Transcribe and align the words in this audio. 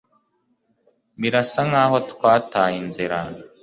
Birasa 1.21 1.61
nkaho 1.69 1.97
twataye 2.11 2.75
inzira 2.83 3.17